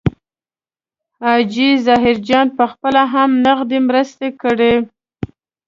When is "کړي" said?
4.41-4.73